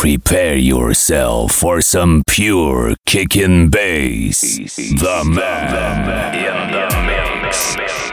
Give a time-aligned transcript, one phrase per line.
[0.00, 4.40] prepare yourself for some pure kicking bass.
[4.76, 8.09] The man in the mix.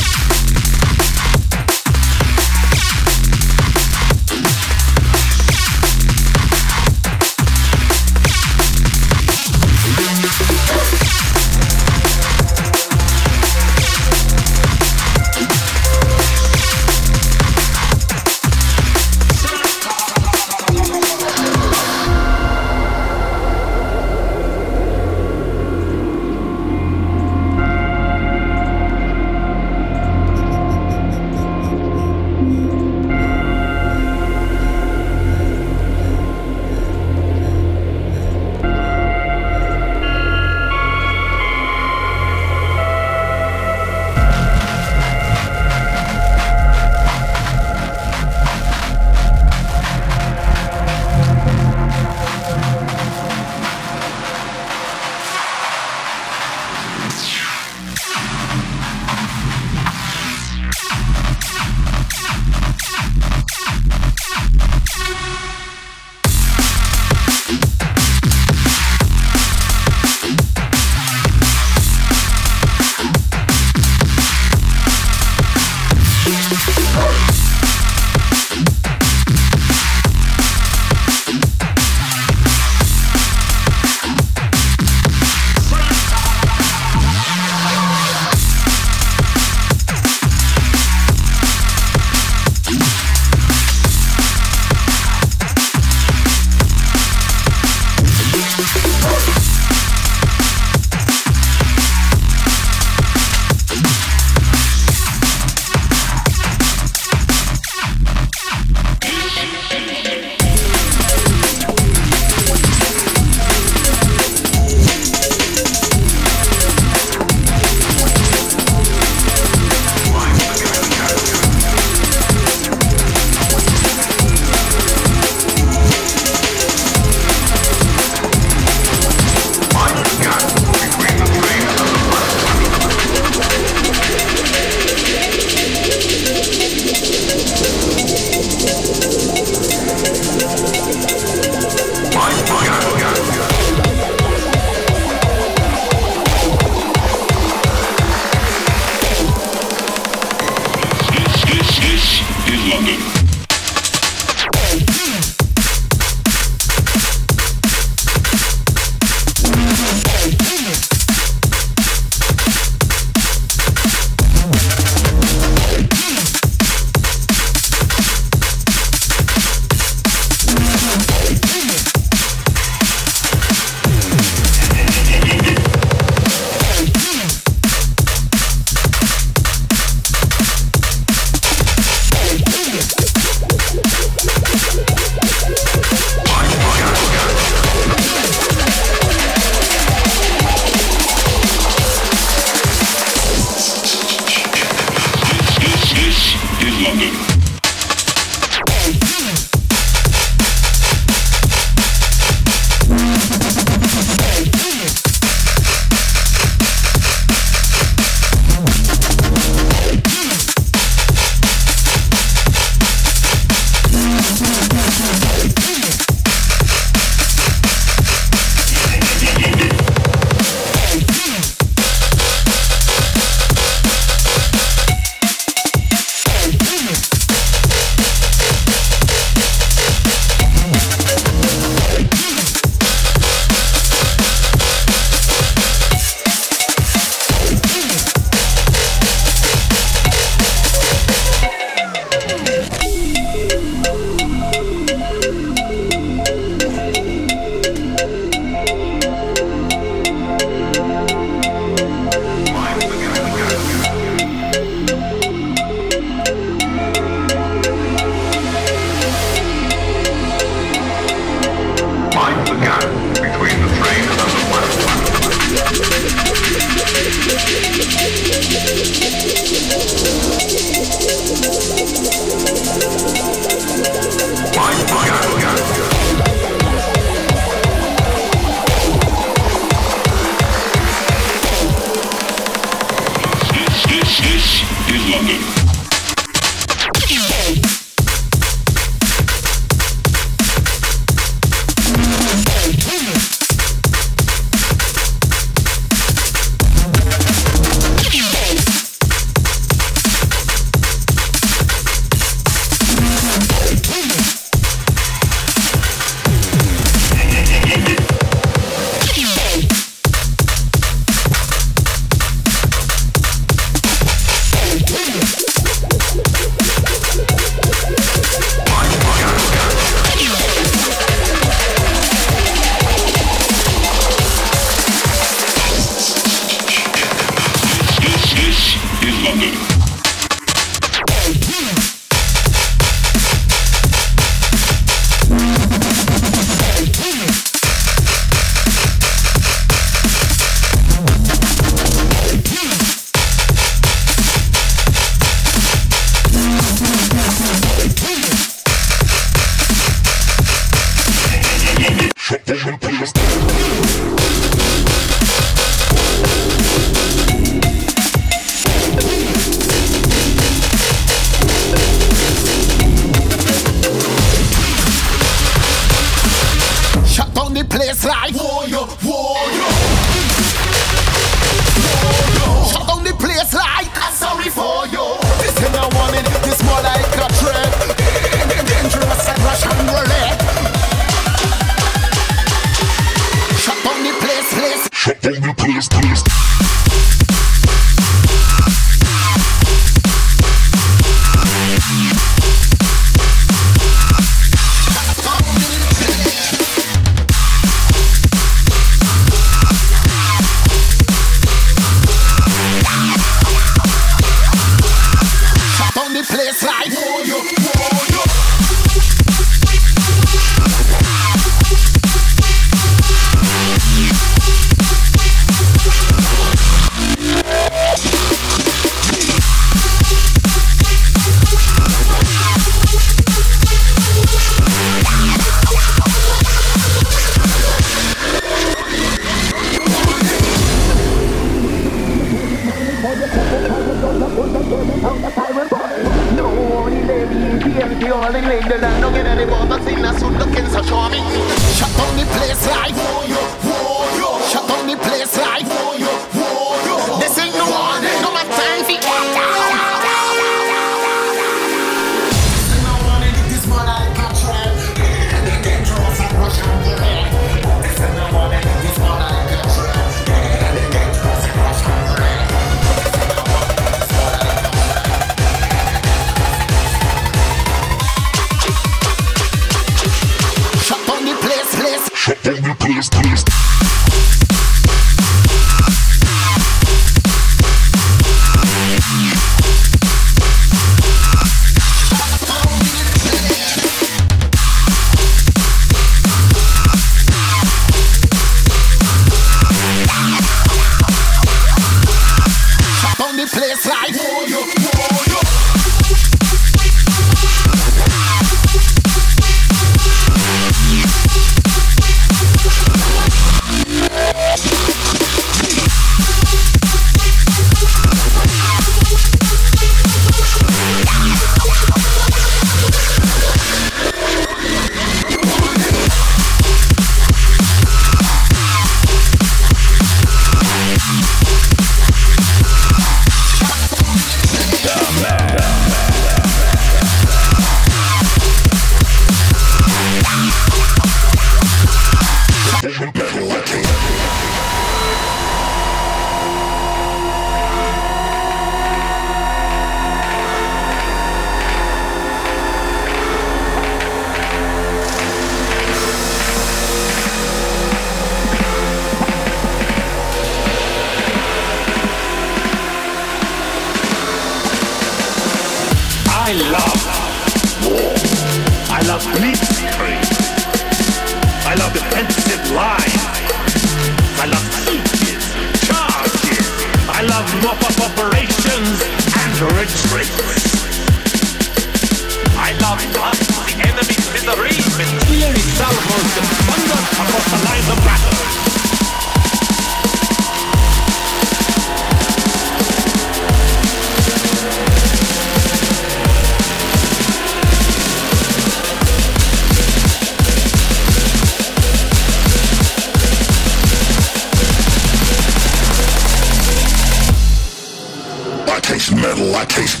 [599.53, 600.00] I taste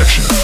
[0.00, 0.39] Avoid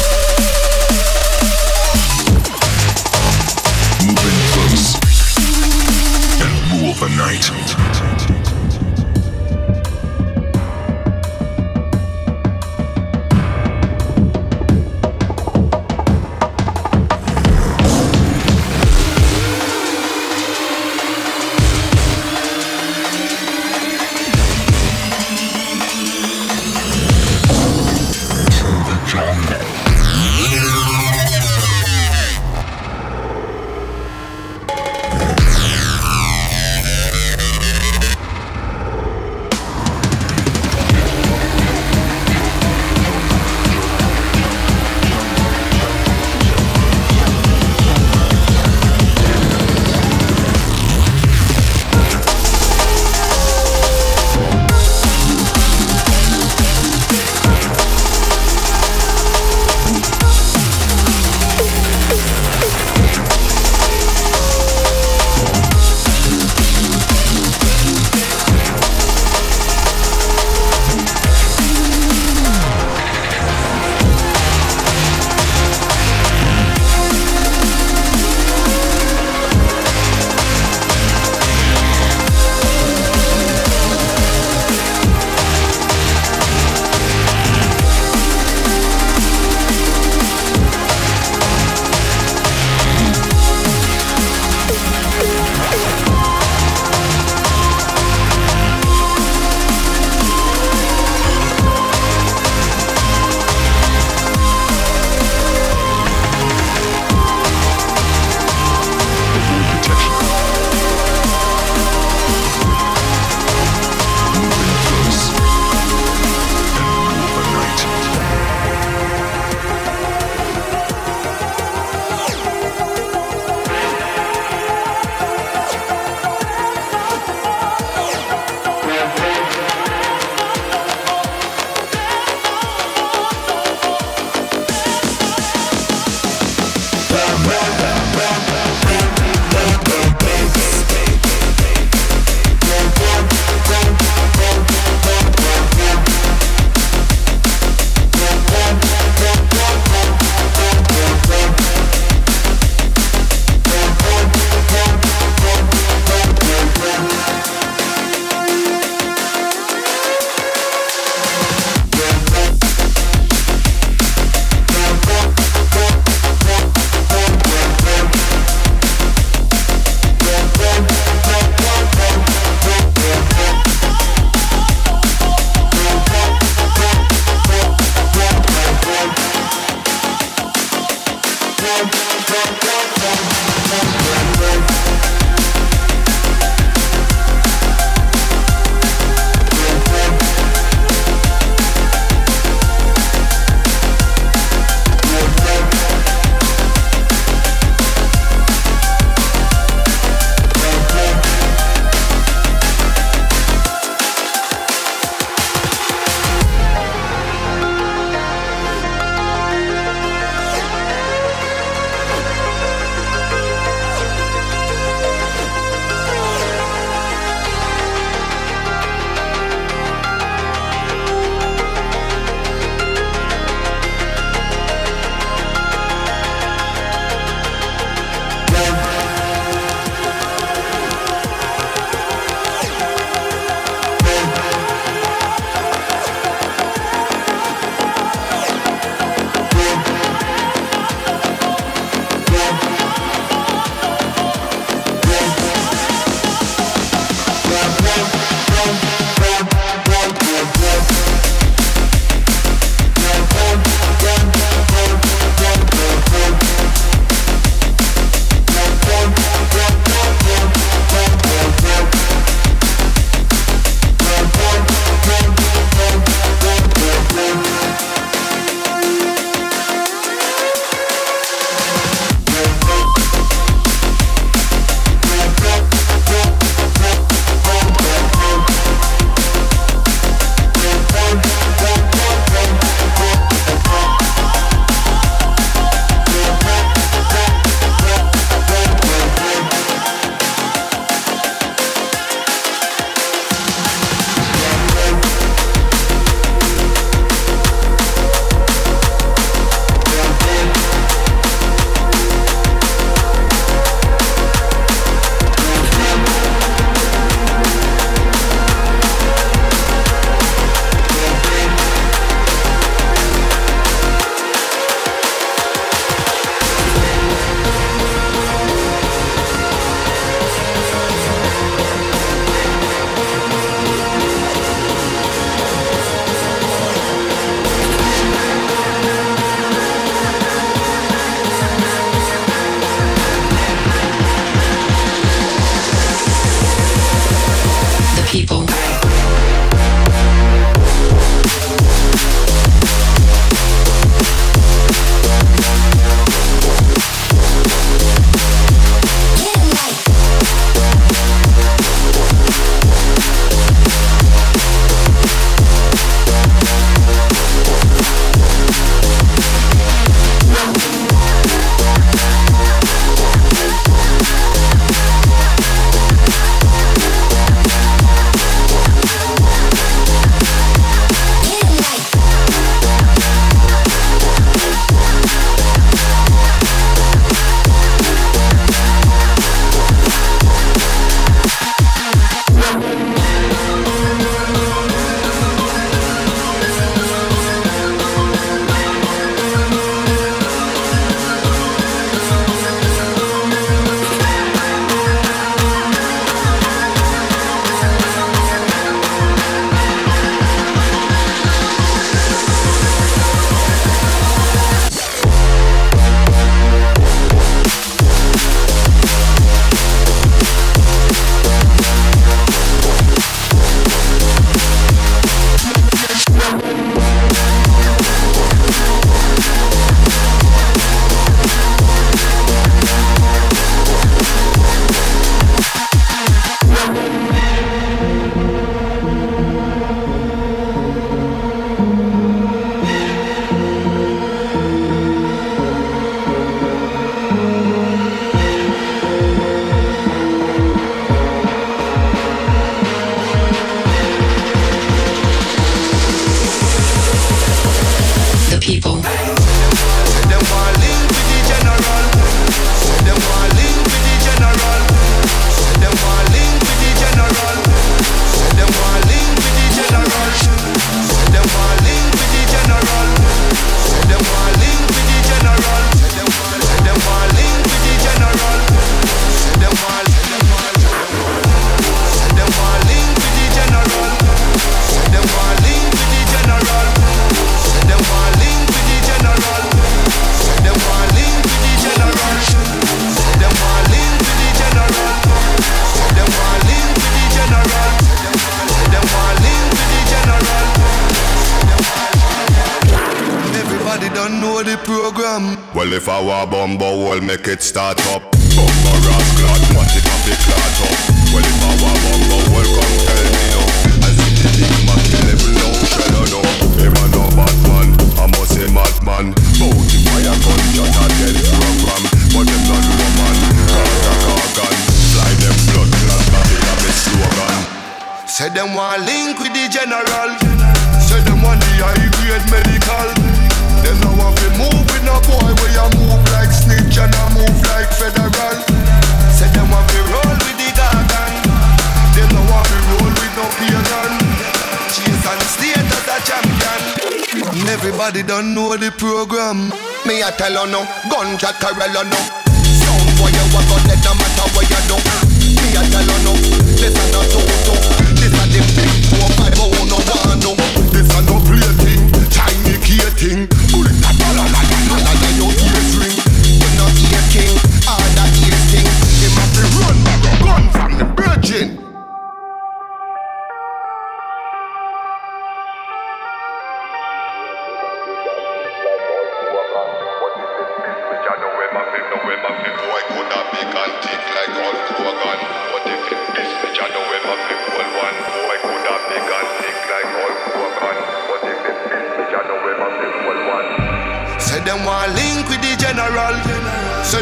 [537.87, 539.47] Everybody don't know the program.
[539.87, 541.99] Me I tell you no, gunshot Corella no.
[542.43, 544.75] Sound boy you walk on let no matter what you do.
[545.23, 546.11] Me I tell you no,
[546.59, 547.55] this a no toto.
[547.95, 550.35] This a the big four five oh no one no.
[550.75, 553.46] This a no play thing, tiny key thing.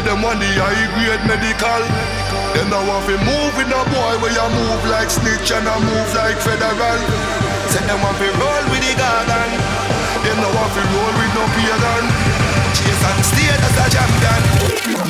[0.03, 1.83] On the high grade medical.
[2.51, 5.75] Then now want fi move with no boy where you move like snitch and I
[5.79, 6.99] move like federal.
[7.71, 9.49] Say them want fi roll with the garden.
[10.23, 12.03] Them now want fi roll with no pagan.
[12.75, 14.41] Chase and stay as a champion.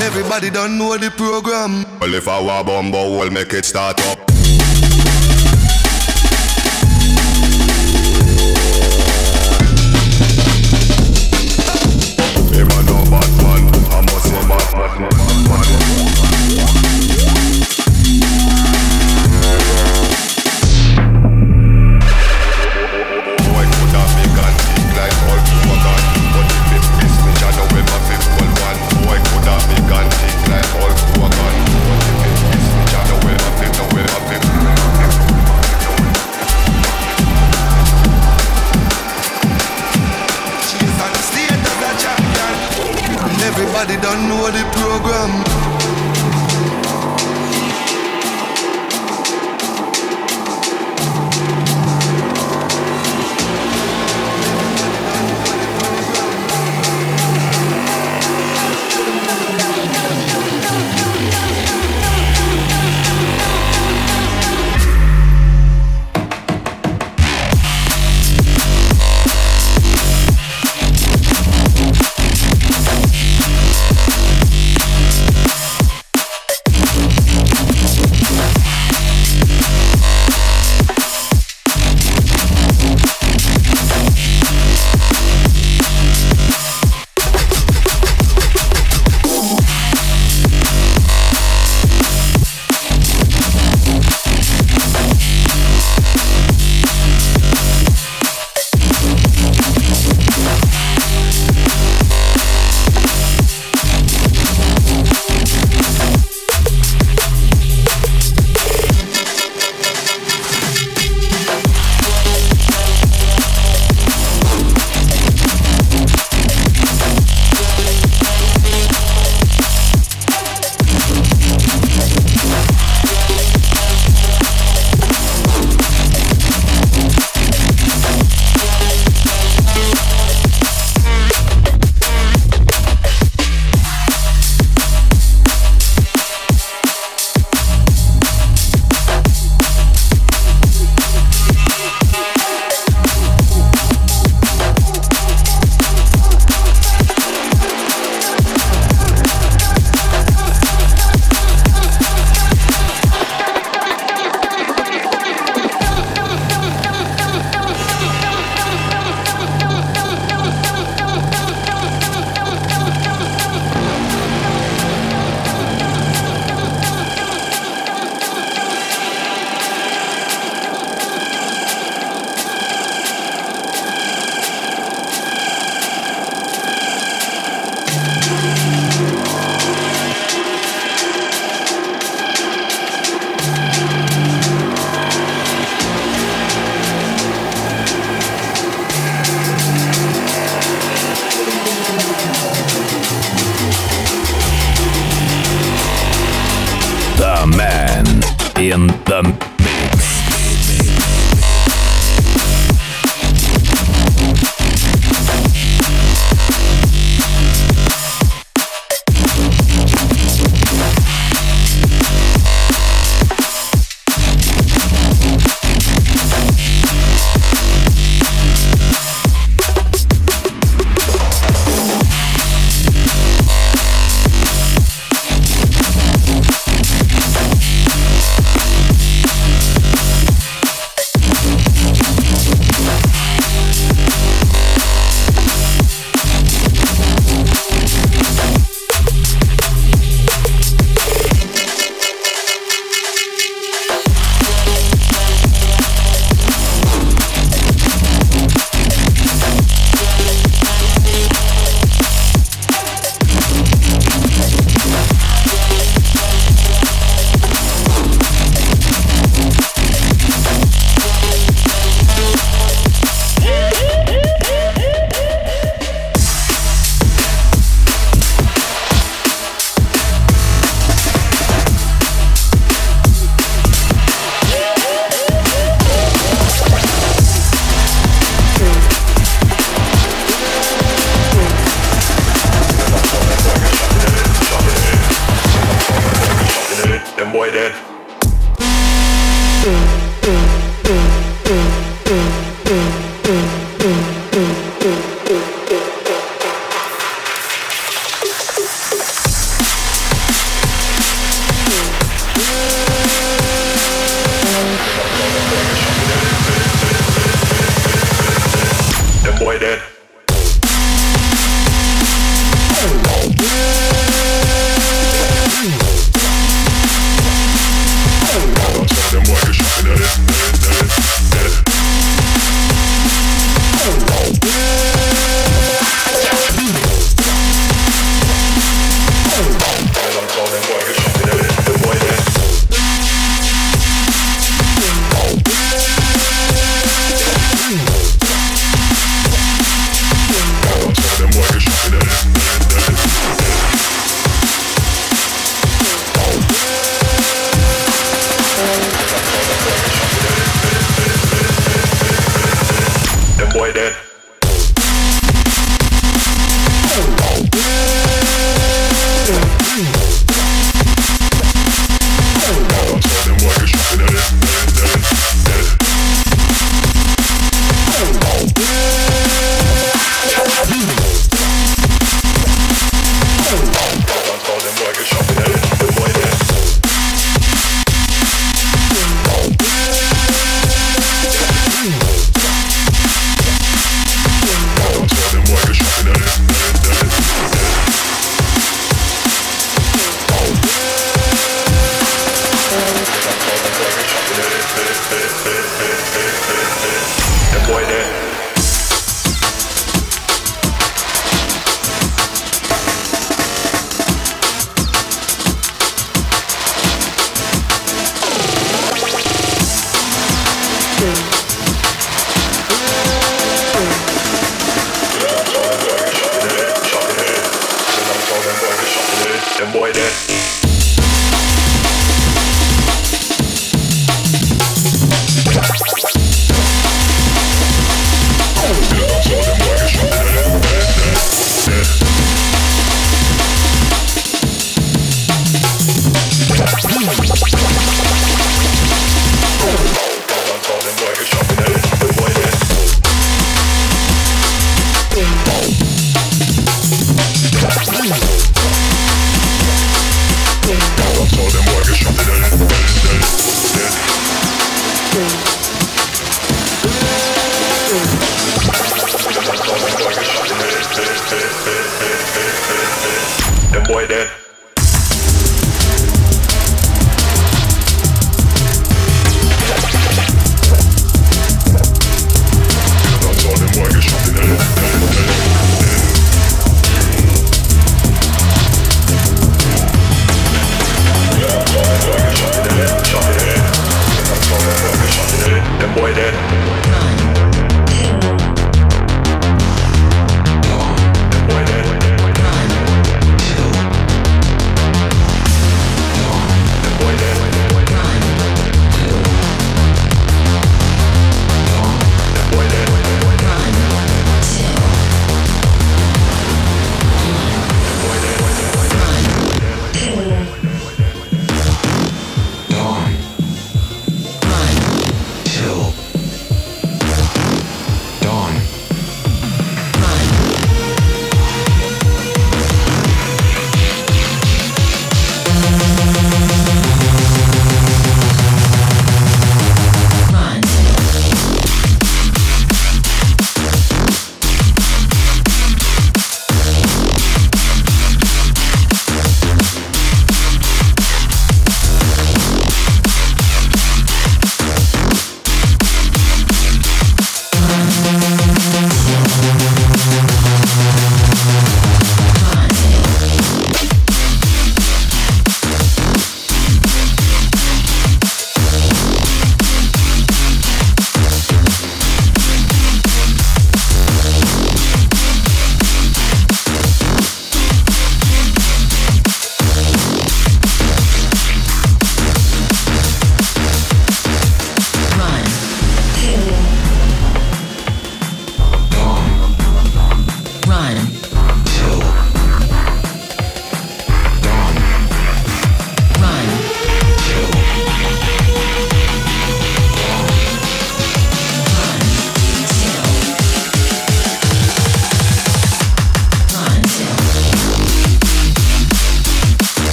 [0.00, 1.84] Everybody don't know the program.
[2.00, 4.29] Well if I were bumbo, we'll make it start up.